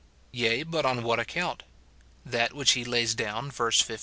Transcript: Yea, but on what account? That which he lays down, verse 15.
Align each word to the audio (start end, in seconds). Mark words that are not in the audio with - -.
Yea, 0.31 0.63
but 0.63 0.83
on 0.83 1.03
what 1.03 1.19
account? 1.19 1.61
That 2.25 2.53
which 2.53 2.71
he 2.71 2.83
lays 2.83 3.13
down, 3.13 3.51
verse 3.51 3.79
15. 3.81 3.99